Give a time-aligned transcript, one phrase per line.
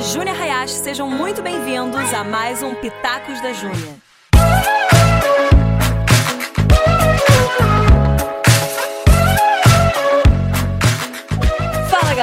[0.00, 0.74] Júnia Hayashi.
[0.74, 4.03] Sejam muito bem-vindos a mais um Pitacos da Júnia.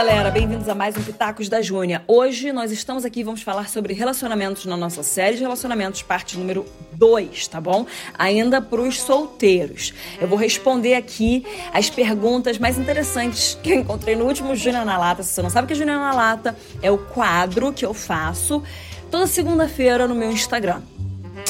[0.03, 2.03] Galera, bem-vindos a mais um Pitacos da Júnia.
[2.07, 6.39] Hoje nós estamos aqui e vamos falar sobre relacionamentos na nossa série de relacionamentos, parte
[6.39, 7.85] número 2, tá bom?
[8.17, 9.93] Ainda para os solteiros.
[10.19, 14.97] Eu vou responder aqui as perguntas mais interessantes que eu encontrei no último Júnior na
[14.97, 15.21] Lata.
[15.21, 17.93] Se você não sabe o que é Júnior na Lata, é o quadro que eu
[17.93, 18.63] faço
[19.11, 20.81] toda segunda-feira no meu Instagram.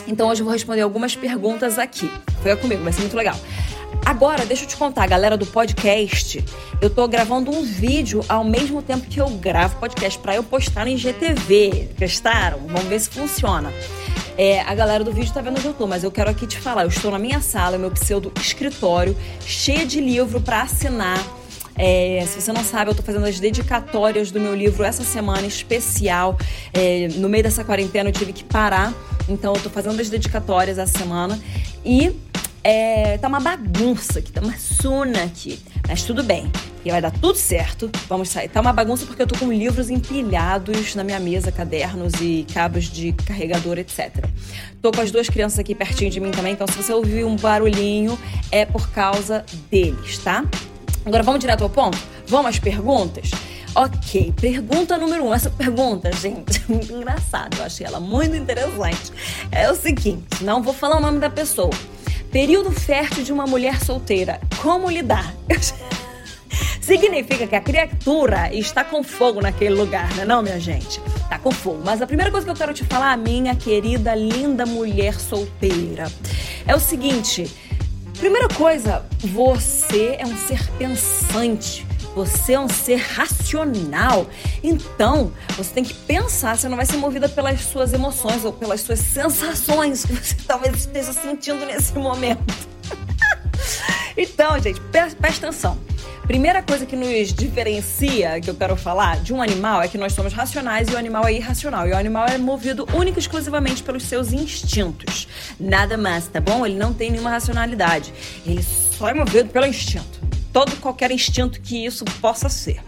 [0.06, 2.12] Então hoje eu vou responder algumas perguntas aqui.
[2.40, 3.38] Fica comigo, vai ser muito legal.
[4.12, 6.44] Agora, deixa eu te contar, galera do podcast,
[6.82, 10.86] eu tô gravando um vídeo ao mesmo tempo que eu gravo podcast para eu postar
[10.86, 11.92] no IGTV.
[11.98, 12.60] Gostaram?
[12.68, 13.72] Vamos ver se funciona.
[14.38, 16.60] É, a galera do vídeo tá vendo onde eu tô, mas eu quero aqui te
[16.60, 16.82] falar.
[16.82, 19.16] Eu estou na minha sala, meu pseudo escritório,
[19.46, 21.26] cheia de livro para assinar.
[21.78, 25.48] É, se você não sabe, eu tô fazendo as dedicatórias do meu livro essa semana
[25.48, 26.38] especial.
[26.74, 28.94] É, no meio dessa quarentena eu tive que parar,
[29.30, 31.40] então eu tô fazendo as dedicatórias essa semana.
[31.86, 32.14] E
[32.64, 35.60] é, tá uma bagunça aqui, tá uma suna aqui.
[35.88, 36.52] Mas tudo bem,
[36.86, 37.90] e vai dar tudo certo.
[38.08, 38.50] Vamos sair.
[38.50, 42.86] Tá uma bagunça porque eu tô com livros empilhados na minha mesa, cadernos e cabos
[42.86, 44.26] de carregador, etc.
[44.82, 47.36] Tô com as duas crianças aqui pertinho de mim também, então se você ouvir um
[47.36, 48.18] barulhinho,
[48.52, 50.46] é por causa deles, tá?
[51.06, 51.98] Agora vamos direto ao ponto?
[52.28, 53.32] Vamos às perguntas?
[53.74, 55.34] Ok, pergunta número um.
[55.34, 57.58] Essa pergunta, gente, é muito engraçada.
[57.58, 59.12] Eu achei ela muito interessante.
[59.52, 61.72] É o seguinte: não vou falar o nome da pessoa.
[62.32, 64.40] Período fértil de uma mulher solteira.
[64.62, 65.34] Como lidar?
[66.82, 71.00] Significa que a criatura está com fogo naquele lugar, né, não, minha gente?
[71.30, 71.82] Tá com fogo.
[71.86, 76.12] Mas a primeira coisa que eu quero te falar, minha querida, linda mulher solteira,
[76.66, 77.52] é o seguinte.
[78.18, 81.86] Primeira coisa, você é um ser pensante.
[82.16, 84.28] Você é um ser racional.
[84.64, 88.82] Então, você tem que pensar, você não vai ser movida pelas suas emoções ou pelas
[88.82, 92.44] suas sensações que você talvez esteja sentindo nesse momento.
[94.18, 95.78] então, gente, presta atenção.
[96.28, 100.14] Primeira coisa que nos diferencia, que eu quero falar, de um animal é que nós
[100.14, 101.88] somos racionais e o animal é irracional.
[101.88, 105.28] E o animal é movido única e exclusivamente pelos seus instintos.
[105.60, 106.66] Nada mais, tá bom?
[106.66, 108.14] Ele não tem nenhuma racionalidade.
[108.46, 110.22] Ele só é movido pelo instinto.
[110.54, 112.82] Todo qualquer instinto que isso possa ser.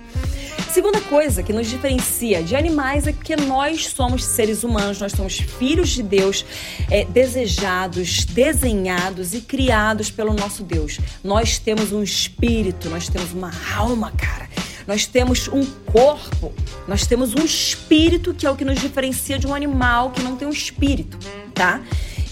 [0.73, 5.37] Segunda coisa que nos diferencia de animais é que nós somos seres humanos, nós somos
[5.37, 6.43] filhos de Deus,
[6.89, 10.99] é, desejados, desenhados e criados pelo nosso Deus.
[11.23, 14.49] Nós temos um espírito, nós temos uma alma, cara.
[14.87, 16.51] Nós temos um corpo,
[16.87, 20.35] nós temos um espírito que é o que nos diferencia de um animal que não
[20.35, 21.17] tem um espírito,
[21.53, 21.81] tá?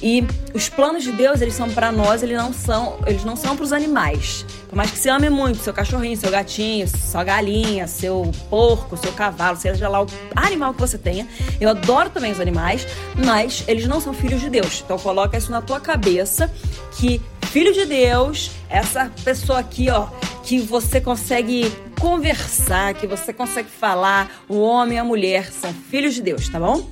[0.01, 3.55] E os planos de Deus, eles são para nós, eles não são, eles não são
[3.55, 4.45] para os animais.
[4.67, 9.11] Por mais que você ame muito seu cachorrinho, seu gatinho, sua galinha, seu porco, seu
[9.11, 11.27] cavalo, seja lá o animal que você tenha.
[11.59, 12.87] Eu adoro também os animais,
[13.23, 14.81] mas eles não são filhos de Deus.
[14.83, 16.51] Então coloca isso na tua cabeça
[16.93, 20.07] que filho de Deus, essa pessoa aqui, ó,
[20.43, 26.15] que você consegue conversar, que você consegue falar, o homem e a mulher são filhos
[26.15, 26.89] de Deus, tá bom?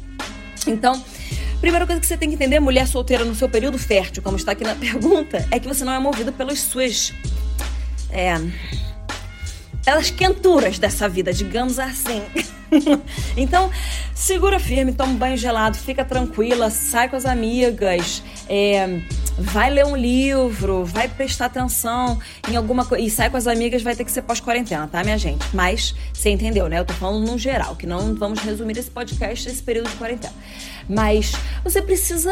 [0.68, 1.02] Então,
[1.60, 4.54] Primeira coisa que você tem que entender, mulher solteira no seu período fértil, como está
[4.54, 7.14] aqui na pergunta, é que você não é movida pelas suas.
[8.10, 8.36] É.
[9.84, 12.22] Pelas quenturas dessa vida, digamos assim.
[13.36, 13.70] então,
[14.16, 19.02] segura firme, toma um banho gelado, fica tranquila, sai com as amigas, é,
[19.40, 22.20] vai ler um livro, vai prestar atenção
[22.50, 23.04] em alguma coisa.
[23.04, 25.46] E sai com as amigas, vai ter que ser pós-quarentena, tá, minha gente?
[25.54, 26.80] Mas você entendeu, né?
[26.80, 30.34] Eu tô falando no geral, que não vamos resumir esse podcast nesse período de quarentena.
[30.88, 31.32] Mas
[31.64, 32.32] você precisa.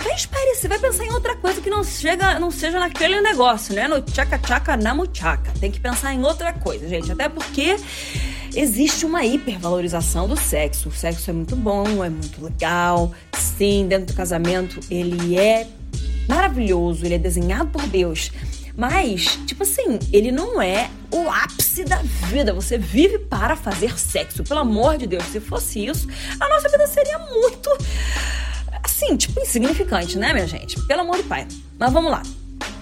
[0.00, 3.88] Vai espairecer, vai pensar em outra coisa que não, chega, não seja naquele negócio, né?
[3.88, 5.52] No tchaca-tchaca na muchaca.
[5.58, 7.10] Tem que pensar em outra coisa, gente.
[7.10, 7.76] Até porque
[8.54, 10.88] existe uma hipervalorização do sexo.
[10.88, 13.12] O sexo é muito bom, é muito legal.
[13.36, 15.66] Sim, dentro do casamento ele é
[16.28, 18.30] maravilhoso, ele é desenhado por Deus.
[18.76, 21.96] Mas, tipo assim, ele não é o ápice da
[22.28, 22.52] vida.
[22.52, 24.44] Você vive para fazer sexo.
[24.44, 26.06] Pelo amor de Deus, se fosse isso,
[26.38, 27.70] a nossa vida seria muito.
[28.82, 30.78] Assim, tipo, insignificante, né, minha gente?
[30.82, 31.46] Pelo amor do Pai.
[31.78, 32.22] Mas vamos lá.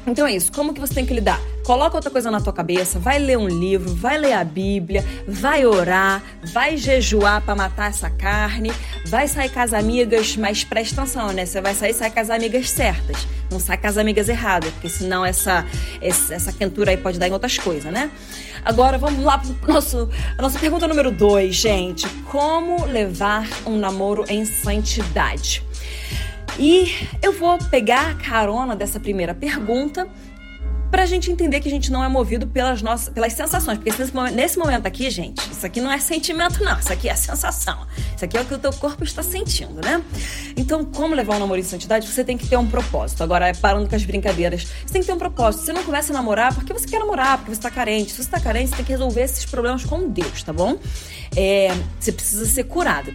[0.07, 0.51] Então é isso.
[0.53, 1.41] Como que você tem que lidar?
[1.65, 5.65] Coloca outra coisa na tua cabeça, vai ler um livro, vai ler a Bíblia, vai
[5.65, 6.23] orar,
[6.53, 8.71] vai jejuar para matar essa carne,
[9.07, 11.47] vai sair com as amigas, mas presta atenção, né?
[11.47, 14.91] Você vai sair sai com as amigas certas, não sai com as amigas erradas, porque
[14.91, 15.65] senão essa,
[16.03, 18.11] essa, quentura aí pode dar em outras coisas, né?
[18.63, 22.07] Agora vamos lá pro nosso, a nossa pergunta número dois, gente.
[22.31, 25.63] Como levar um namoro em santidade?
[26.59, 30.07] E eu vou pegar a carona dessa primeira pergunta
[30.95, 33.79] pra gente entender que a gente não é movido pelas nossas pelas sensações.
[33.79, 36.79] Porque nesse momento, nesse momento aqui, gente, isso aqui não é sentimento, não.
[36.79, 37.85] Isso aqui é sensação.
[38.15, 40.01] Isso aqui é o que o teu corpo está sentindo, né?
[40.57, 43.25] Então, como levar um namoro em santidade, você tem que ter um propósito.
[43.25, 45.65] Agora, parando com as brincadeiras, você tem que ter um propósito.
[45.65, 48.13] Você não começa a namorar porque você quer namorar, porque você está carente.
[48.13, 50.79] Se você está carente, você tem que resolver esses problemas com Deus, tá bom?
[51.35, 53.13] É, você precisa ser curado.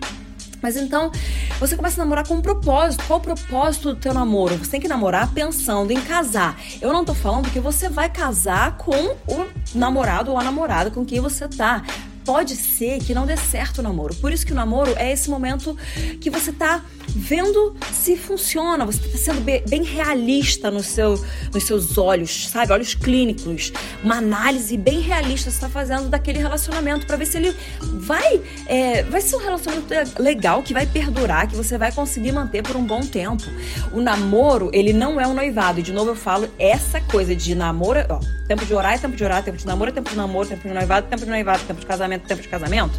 [0.61, 1.11] Mas então,
[1.59, 3.03] você começa a namorar com um propósito.
[3.05, 4.57] Qual o propósito do teu namoro?
[4.57, 6.59] Você tem que namorar pensando em casar.
[6.81, 11.05] Eu não tô falando que você vai casar com o namorado ou a namorada com
[11.05, 11.83] quem você tá
[12.25, 14.13] pode ser que não dê certo o namoro.
[14.13, 15.75] Por isso que o namoro é esse momento
[16.21, 16.83] que você tá
[17.15, 21.23] vendo se funciona, você tá sendo bem realista no seu,
[21.53, 22.71] nos seus olhos, sabe?
[22.71, 23.71] Olhos clínicos.
[24.03, 29.03] Uma análise bem realista você tá fazendo daquele relacionamento para ver se ele vai, é,
[29.03, 32.85] vai ser um relacionamento legal, que vai perdurar, que você vai conseguir manter por um
[32.85, 33.43] bom tempo.
[33.91, 35.79] O namoro, ele não é um noivado.
[35.79, 39.15] E de novo eu falo, essa coisa de namoro, ó, tempo de orar é tempo
[39.15, 41.63] de orar, tempo de namoro é tempo de namoro, tempo de noivado, tempo de noivado,
[41.63, 42.97] tempo de casamento tempo de casamento.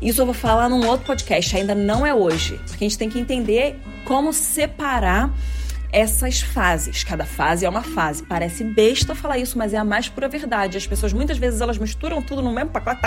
[0.00, 3.10] Isso eu vou falar num outro podcast, ainda não é hoje, porque a gente tem
[3.10, 5.30] que entender como separar
[5.92, 7.04] essas fases.
[7.04, 8.22] Cada fase é uma fase.
[8.22, 10.76] Parece besta falar isso, mas é a mais pura verdade.
[10.76, 13.00] As pessoas muitas vezes elas misturam tudo no mesmo pacote,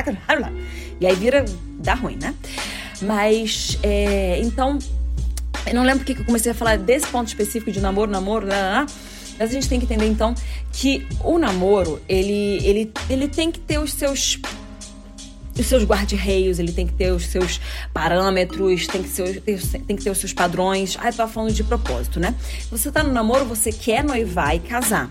[0.99, 1.45] e aí vira
[1.79, 2.33] dá ruim, né?
[3.01, 4.77] Mas é, então
[5.65, 8.55] eu não lembro porque eu comecei a falar desse ponto específico de namoro, namoro, né,
[8.55, 8.85] né, né?
[9.39, 10.35] mas a gente tem que entender então
[10.71, 14.39] que o namoro ele ele ele tem que ter os seus
[15.61, 17.59] os seus guarda-reios, ele tem que ter os seus
[17.93, 20.97] parâmetros, tem que, ser, tem que ter os seus padrões.
[20.99, 22.35] Ah, eu tava falando de propósito, né?
[22.71, 25.09] Você tá no namoro, você quer noivar e casar.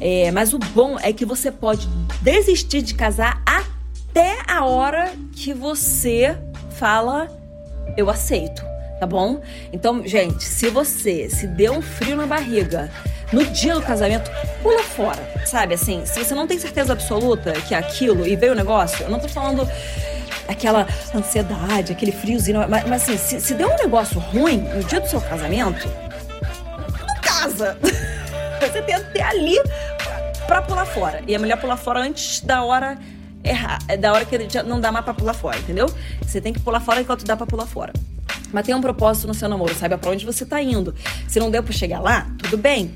[0.00, 1.88] É, mas o bom é que você pode
[2.20, 6.36] desistir de casar até a hora que você
[6.78, 7.28] fala,
[7.96, 8.62] eu aceito,
[9.04, 9.42] tá bom?
[9.70, 12.90] Então, gente, se você se deu um frio na barriga
[13.30, 14.30] no dia do casamento,
[14.62, 15.74] pula fora, sabe?
[15.74, 19.10] Assim, se você não tem certeza absoluta que é aquilo e veio o negócio, eu
[19.10, 19.68] não tô falando
[20.48, 25.00] aquela ansiedade, aquele friozinho, mas, mas assim, se, se deu um negócio ruim no dia
[25.00, 25.86] do seu casamento,
[27.06, 27.76] não casa.
[28.58, 29.60] Você tem até ali
[30.46, 31.20] pra pular fora.
[31.28, 32.96] E é melhor pular fora antes da hora
[33.44, 35.86] errar, da hora que não dá mais pra pular fora, entendeu?
[36.22, 37.92] Você tem que pular fora enquanto dá pra pular fora.
[38.54, 40.94] Mas tem um propósito no seu namoro, sabe pra onde você tá indo.
[41.26, 42.94] Se não deu pra chegar lá, tudo bem.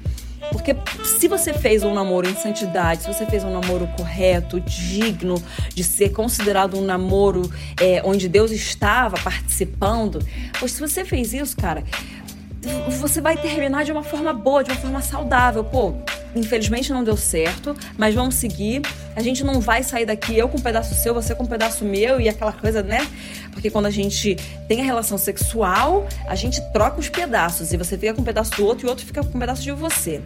[0.52, 0.74] Porque
[1.04, 5.42] se você fez um namoro em santidade, se você fez um namoro correto, digno
[5.74, 7.50] de ser considerado um namoro
[7.80, 10.24] é, onde Deus estava participando,
[10.60, 11.82] pois se você fez isso, cara,
[13.00, 15.64] você vai terminar de uma forma boa, de uma forma saudável.
[15.64, 15.94] Pô,
[16.34, 18.82] infelizmente não deu certo, mas vamos seguir.
[19.16, 21.84] A gente não vai sair daqui, eu com um pedaço seu, você com um pedaço
[21.84, 23.06] meu e aquela coisa, né?
[23.52, 24.36] Porque quando a gente
[24.68, 28.52] tem a relação sexual, a gente troca os pedaços e você fica com um pedaço
[28.52, 30.22] do outro e o outro fica com um pedaço de você.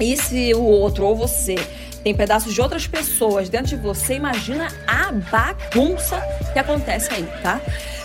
[0.00, 1.56] E se o outro ou você
[2.02, 6.20] tem pedaços de outras pessoas dentro de você, imagina a bagunça
[6.52, 7.60] que acontece aí, tá?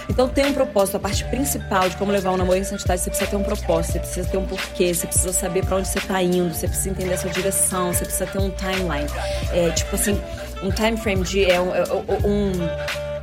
[0.10, 3.10] Então tem um propósito, a parte principal de como levar um namoro em santidade, você
[3.10, 6.00] precisa ter um propósito, você precisa ter um porquê, você precisa saber para onde você
[6.00, 9.10] tá indo, você precisa entender a sua direção, você precisa ter um timeline.
[9.51, 10.19] É, tipo assim,
[10.62, 11.84] um time frame de é um, é,
[12.25, 12.51] um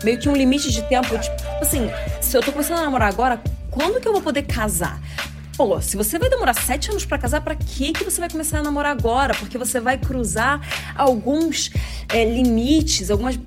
[0.03, 1.91] meio que um limite de tempo, tipo assim,
[2.21, 3.41] se eu tô começando a namorar agora,
[3.71, 5.01] quando que eu vou poder casar?
[5.61, 8.61] Pô, se você vai demorar sete anos para casar, para que que você vai começar
[8.61, 9.35] a namorar agora?
[9.35, 10.59] Porque você vai cruzar
[10.97, 11.71] alguns
[12.09, 13.39] é, limites, algumas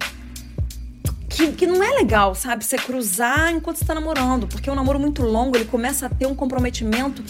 [1.27, 2.63] que, que não é legal, sabe?
[2.63, 6.27] Você cruzar enquanto você tá namorando, porque um namoro muito longo, ele começa a ter
[6.27, 7.23] um comprometimento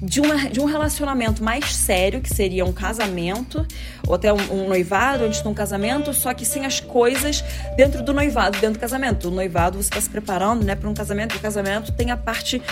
[0.00, 3.66] de, uma, de um relacionamento mais sério, que seria um casamento,
[4.06, 7.42] ou até um, um noivado antes de um casamento, só que sem as coisas
[7.76, 9.28] dentro do noivado, dentro do casamento.
[9.28, 12.62] O noivado você está se preparando né, para um casamento, o casamento tem a parte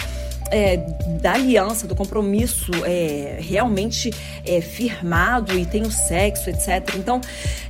[0.54, 0.76] é,
[1.20, 4.14] da aliança, do compromisso é, realmente
[4.46, 6.94] é, firmado e tem o sexo, etc.
[6.94, 7.20] Então,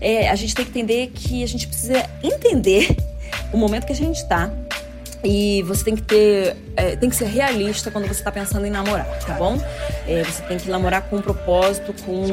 [0.03, 2.95] é, a gente tem que entender que a gente precisa entender
[3.51, 4.53] o momento que a gente está
[5.25, 6.57] e você tem que ter.
[6.77, 9.59] É, tem que ser realista quando você está pensando em namorar, tá bom?
[10.07, 12.27] É, você tem que namorar com um propósito, com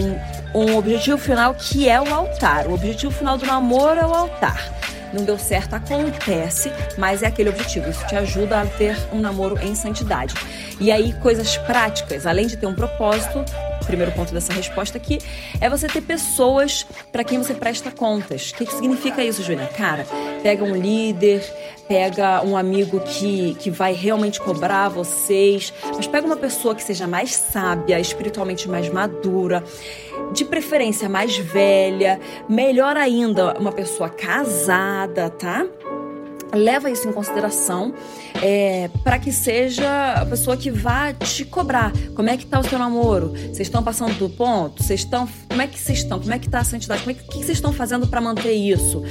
[0.54, 2.68] um objetivo final que é o altar.
[2.68, 4.81] O objetivo final do namoro é o altar
[5.14, 7.90] não deu certo, acontece, mas é aquele objetivo.
[7.90, 10.34] Isso te ajuda a ter um namoro em santidade.
[10.80, 13.44] E aí, coisas práticas, além de ter um propósito,
[13.82, 15.20] o primeiro ponto dessa resposta aqui
[15.60, 18.52] é você ter pessoas para quem você presta contas.
[18.52, 19.68] O que, que significa isso, Juliana?
[19.70, 20.06] Cara,
[20.42, 21.44] pega um líder,
[21.88, 27.08] pega um amigo que, que vai realmente cobrar vocês, mas pega uma pessoa que seja
[27.08, 29.64] mais sábia, espiritualmente mais madura
[30.32, 35.66] de preferência mais velha, melhor ainda, uma pessoa casada, tá?
[36.54, 37.94] Leva isso em consideração
[38.42, 41.92] é, para que seja a pessoa que vá te cobrar.
[42.16, 43.30] Como é que tá o seu namoro?
[43.30, 44.84] Vocês estão passando do ponto?
[44.84, 45.28] Vocês estão.
[45.48, 46.20] Como é que vocês estão?
[46.20, 47.02] Como é que tá a santidade?
[47.02, 49.04] Como é que, vocês estão fazendo para manter isso?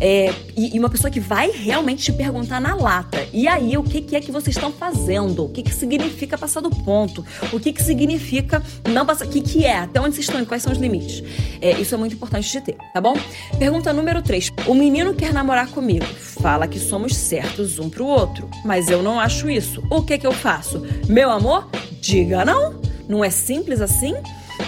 [0.00, 3.26] É, e, e, uma pessoa que vai realmente te perguntar na lata.
[3.32, 5.44] E aí, o que, que é que vocês estão fazendo?
[5.44, 7.24] O que, que significa passar do ponto?
[7.52, 9.26] O que, que significa não passar?
[9.26, 9.80] O que, que é?
[9.80, 10.44] Até onde vocês estão?
[10.44, 11.22] Quais são os limites?
[11.60, 13.16] É, isso é muito importante de ter, tá bom?
[13.58, 14.52] Pergunta número 3.
[14.66, 16.06] O menino quer namorar comigo.
[16.06, 19.82] Fala que somos certos um pro outro, mas eu não acho isso.
[19.90, 20.82] O que que eu faço?
[21.08, 21.68] Meu amor,
[22.00, 22.80] diga não.
[23.08, 24.14] Não é simples assim?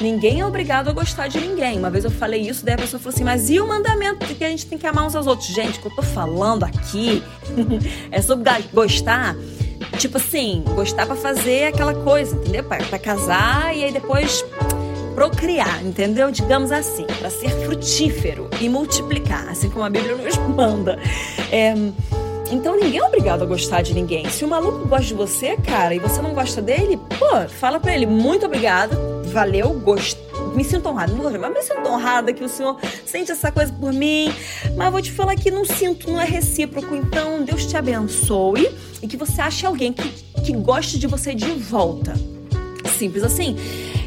[0.00, 1.78] Ninguém é obrigado a gostar de ninguém.
[1.78, 4.34] Uma vez eu falei isso, daí a pessoa falou assim: Mas e o mandamento de
[4.34, 5.48] que a gente tem que amar uns aos outros?
[5.48, 7.22] Gente, o que eu tô falando aqui
[8.10, 9.36] é sobre gostar.
[9.98, 12.64] Tipo assim, gostar para fazer aquela coisa, entendeu?
[12.64, 14.44] Pra, pra casar e aí depois
[15.14, 16.30] procriar, entendeu?
[16.30, 20.98] Digamos assim, para ser frutífero e multiplicar, assim como a Bíblia nos manda.
[21.50, 21.74] É,
[22.50, 24.28] então ninguém é obrigado a gostar de ninguém.
[24.28, 27.94] Se o maluco gosta de você, cara, e você não gosta dele, pô, fala pra
[27.94, 30.30] ele, muito obrigado, valeu, gostei.
[30.54, 32.76] Me sinto honrada, não mas me sinto honrada que o senhor
[33.06, 34.32] sente essa coisa por mim.
[34.76, 36.94] Mas vou te falar que não sinto, não é recíproco.
[36.96, 38.68] Então, Deus te abençoe
[39.00, 40.08] e que você ache alguém que,
[40.42, 42.14] que goste de você de volta.
[42.98, 43.56] Simples assim.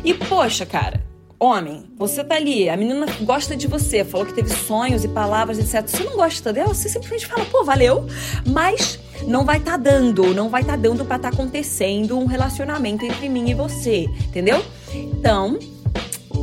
[0.04, 1.02] E, poxa, cara,
[1.44, 5.60] Homem, você tá ali, a menina gosta de você, falou que teve sonhos e palavras,
[5.60, 5.86] etc.
[5.86, 8.08] Você não gosta dela, você simplesmente fala, pô, valeu,
[8.46, 13.28] mas não vai tá dando, não vai tá dando para tá acontecendo um relacionamento entre
[13.28, 14.64] mim e você, entendeu?
[14.94, 15.60] Então,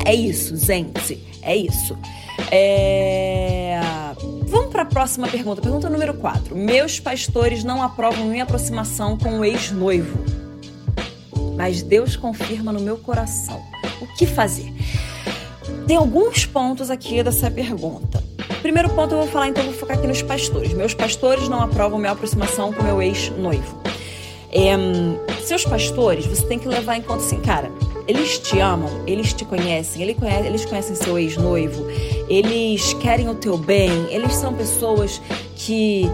[0.05, 1.97] é isso, gente, é isso.
[2.51, 3.81] É...
[4.43, 6.55] Vamos para a próxima pergunta, pergunta número 4.
[6.55, 10.19] Meus pastores não aprovam minha aproximação com o ex-noivo,
[11.61, 13.63] mas Deus confirma no meu coração
[14.01, 14.73] o que fazer?
[15.87, 18.25] Tem alguns pontos aqui dessa pergunta.
[18.63, 20.73] Primeiro ponto eu vou falar, então vou focar aqui nos pastores.
[20.73, 23.79] Meus pastores não aprovam minha aproximação com meu ex-noivo.
[24.51, 24.75] É,
[25.43, 27.71] seus pastores, você tem que levar em conta assim, cara,
[28.09, 31.85] eles te amam, eles te conhecem, eles conhecem, seu ex-noivo,
[32.27, 35.21] eles querem o teu bem, eles são pessoas
[35.55, 36.11] que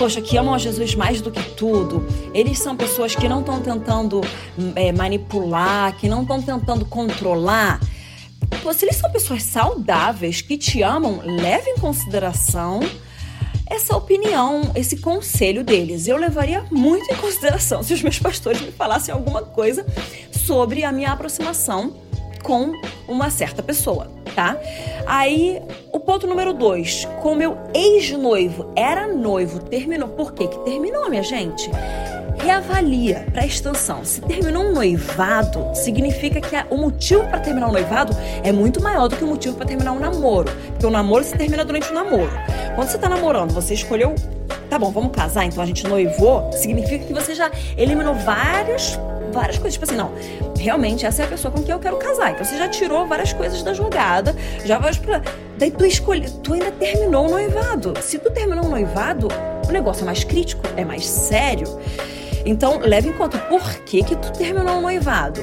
[0.00, 2.06] poxa, que amam a Jesus mais do que tudo.
[2.32, 4.22] Eles são pessoas que não estão tentando
[4.74, 7.78] é, manipular, que não estão tentando controlar.
[8.62, 12.80] Pô, se eles são pessoas saudáveis, que te amam, leve em consideração
[13.66, 16.08] essa opinião, esse conselho deles.
[16.08, 19.84] Eu levaria muito em consideração se os meus pastores me falassem alguma coisa
[20.32, 21.94] sobre a minha aproximação
[22.42, 22.72] com
[23.06, 24.56] uma certa pessoa tá?
[25.06, 25.60] Aí,
[25.92, 30.08] o ponto número dois, com meu ex-noivo, era noivo, terminou.
[30.08, 31.70] Por que que terminou, minha gente?
[32.40, 34.04] reavalia, presta atenção.
[34.04, 39.08] Se terminou um noivado, significa que o motivo para terminar um noivado é muito maior
[39.08, 40.50] do que o motivo para terminar um namoro.
[40.68, 42.30] Porque o namoro se termina durante o namoro.
[42.74, 44.14] Quando você tá namorando, você escolheu,
[44.68, 48.98] tá bom, vamos casar, então a gente noivou, significa que você já eliminou várias
[49.30, 49.74] várias coisas.
[49.74, 50.12] Tipo assim, não,
[50.58, 52.32] realmente essa é a pessoa com quem eu quero casar.
[52.32, 54.34] Então você já tirou várias coisas da jogada,
[54.64, 55.22] já vai pra.
[55.58, 57.94] Daí tu escolhe, tu ainda terminou o noivado.
[58.00, 59.28] Se tu terminou o noivado,
[59.68, 61.66] o negócio é mais crítico, é mais sério.
[62.44, 65.40] Então leve em conta por que, que tu terminou o noivado.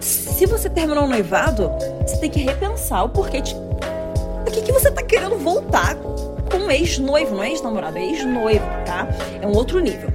[0.00, 1.70] Se você terminou o noivado,
[2.06, 3.54] você tem que repensar o porquê de.
[3.54, 8.64] Por que, que você tá querendo voltar com um ex-noivo, não é ex-namorado, é ex-noivo,
[8.84, 9.08] tá?
[9.40, 10.10] É um outro nível.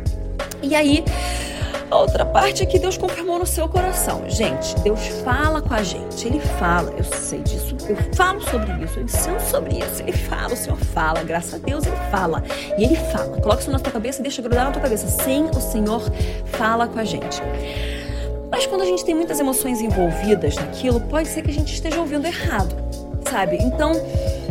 [0.61, 1.03] E aí,
[1.91, 4.23] a outra parte é que Deus confirmou no seu coração.
[4.29, 6.25] Gente, Deus fala com a gente.
[6.25, 6.93] Ele fala.
[6.97, 7.75] Eu sei disso.
[7.87, 8.97] Eu falo sobre isso.
[8.97, 10.01] Eu ensino sobre isso.
[10.01, 10.53] Ele fala.
[10.53, 11.21] O Senhor fala.
[11.21, 12.41] Graças a Deus, Ele fala.
[12.77, 13.41] E Ele fala.
[13.41, 15.05] Coloca isso na tua cabeça e deixa grudar na tua cabeça.
[15.07, 16.01] Sim, o Senhor
[16.45, 17.41] fala com a gente.
[18.49, 21.99] Mas quando a gente tem muitas emoções envolvidas naquilo, pode ser que a gente esteja
[21.99, 22.75] ouvindo errado,
[23.29, 23.57] sabe?
[23.57, 23.93] Então,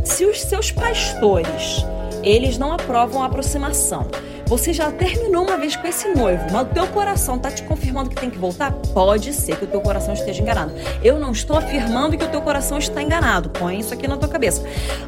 [0.05, 1.85] se os seus pastores,
[2.23, 4.07] eles não aprovam a aproximação,
[4.51, 8.11] você já terminou uma vez com esse noivo, mas o teu coração está te confirmando
[8.11, 8.73] que tem que voltar?
[8.93, 10.73] Pode ser que o teu coração esteja enganado.
[11.05, 13.49] Eu não estou afirmando que o teu coração está enganado.
[13.51, 14.65] Põe isso aqui na tua cabeça.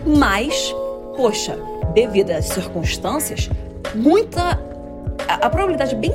[0.07, 0.73] Mas,
[1.17, 1.59] poxa,
[1.93, 3.51] devido às circunstâncias,
[3.97, 4.61] muita
[5.27, 6.13] a, a probabilidade bem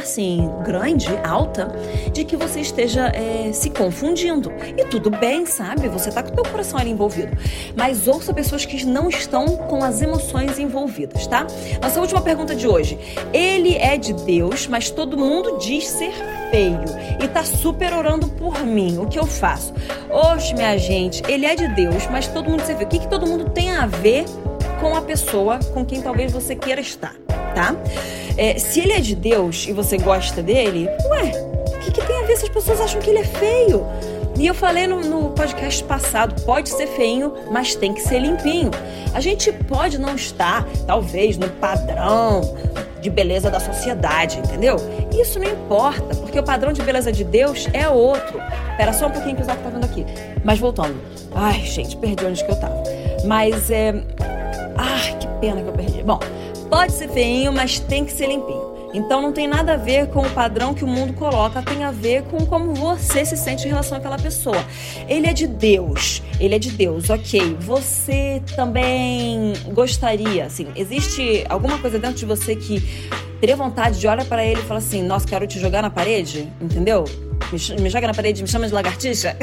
[0.00, 1.68] assim, grande, alta,
[2.12, 4.52] de que você esteja é, se confundindo.
[4.76, 5.88] E tudo bem, sabe?
[5.88, 7.36] Você tá com o teu coração ali envolvido.
[7.76, 11.46] Mas ouça pessoas que não estão com as emoções envolvidas, tá?
[11.80, 12.98] Nossa última pergunta de hoje.
[13.32, 16.12] Ele é de Deus, mas todo mundo diz ser
[16.50, 16.80] feio
[17.22, 18.98] e tá super orando por mim.
[18.98, 19.72] O que eu faço?
[20.10, 22.86] Oxe, minha gente, ele é de Deus, mas todo mundo ser feio.
[22.86, 24.24] O que, que todo mundo tem a ver
[24.80, 27.14] com a pessoa com quem talvez você queira estar,
[27.54, 27.74] tá?
[28.36, 31.32] É, se ele é de Deus e você gosta dele, ué,
[31.74, 33.86] o que, que tem a ver se as pessoas acham que ele é feio?
[34.38, 38.70] E eu falei no, no podcast passado, pode ser feinho, mas tem que ser limpinho.
[39.12, 42.40] A gente pode não estar, talvez, no padrão
[43.02, 44.76] de beleza da sociedade, entendeu?
[45.12, 48.40] Isso não importa, porque o padrão de beleza de Deus é outro.
[48.70, 50.06] Espera só um pouquinho que o Isaac tá vendo aqui.
[50.44, 50.98] Mas voltando.
[51.34, 52.82] Ai, gente, perdi onde que eu tava.
[53.26, 53.94] Mas é.
[54.76, 56.02] Ai, que pena que eu perdi.
[56.02, 56.18] Bom,
[56.70, 58.70] pode ser feinho, mas tem que ser limpinho.
[58.92, 61.90] Então não tem nada a ver com o padrão que o mundo coloca, tem a
[61.90, 64.64] ver com como você se sente em relação àquela pessoa.
[65.08, 67.56] Ele é de Deus, ele é de Deus, ok.
[67.60, 72.80] Você também gostaria, assim, existe alguma coisa dentro de você que
[73.40, 76.48] teria vontade de olhar para ele e falar assim: Nossa, quero te jogar na parede?
[76.60, 77.04] Entendeu?
[77.52, 79.36] Me, joga na parede, me chama de lagartixa.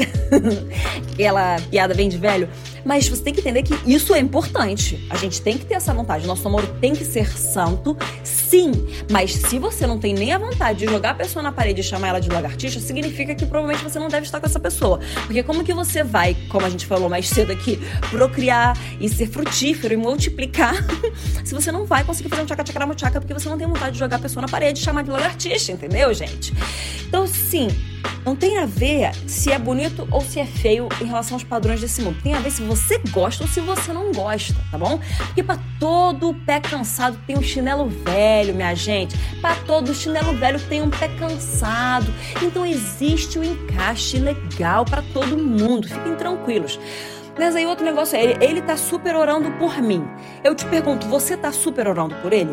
[1.12, 2.48] Aquela piada bem de velho.
[2.84, 5.06] Mas você tem que entender que isso é importante.
[5.10, 6.26] A gente tem que ter essa vontade.
[6.26, 7.96] Nosso amor tem que ser santo,
[8.48, 8.72] sim.
[9.10, 11.84] Mas se você não tem nem a vontade de jogar a pessoa na parede e
[11.84, 15.00] chamar ela de lagartixa, significa que provavelmente você não deve estar com essa pessoa.
[15.26, 17.78] Porque como que você vai, como a gente falou mais cedo aqui,
[18.10, 20.74] procriar e ser frutífero e multiplicar
[21.44, 23.98] se você não vai conseguir fazer um tchaca tchaca porque você não tem vontade de
[23.98, 26.52] jogar a pessoa na parede e chamar de lagartixa, entendeu, gente?
[27.06, 27.68] Então, sim,
[28.24, 31.80] não tem a ver se é bonito ou se é feio em relação aos padrões
[31.80, 32.20] desse mundo.
[32.22, 35.00] Tem a ver se você gosta ou se você não gosta, tá bom?
[35.18, 39.16] Porque para todo pé cansado tem um chinelo velho, minha gente.
[39.40, 42.12] Para todo chinelo velho tem um pé cansado.
[42.42, 45.88] Então existe um encaixe legal para todo mundo.
[45.88, 46.78] Fiquem tranquilos.
[47.38, 50.04] Mas aí outro negócio é, ele, ele tá super orando por mim.
[50.42, 52.50] Eu te pergunto, você tá super orando por ele?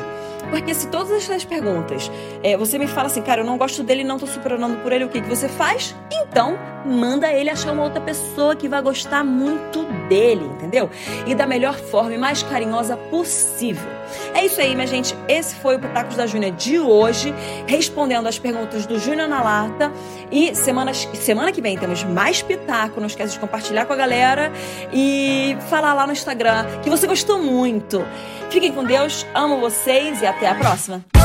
[0.55, 2.09] Porque se todas essas perguntas
[2.41, 5.03] é, você me fala assim, cara, eu não gosto dele, não tô superando por ele,
[5.03, 5.93] o que, que você faz?
[6.09, 10.89] Então, manda ele achar uma outra pessoa que vai gostar muito dele, entendeu?
[11.27, 13.95] E da melhor forma e mais carinhosa possível.
[14.33, 15.15] É isso aí, minha gente.
[15.27, 17.33] Esse foi o Pitacos da Júnior de hoje,
[17.67, 19.91] respondendo as perguntas do Júnior na Lata.
[20.31, 22.99] E semanas, semana que vem temos mais Pitaco.
[22.99, 24.53] Não esquece de compartilhar com a galera
[24.93, 28.05] e falar lá no Instagram que você gostou muito.
[28.49, 31.24] Fiquem com Deus, amo vocês e até a próxima!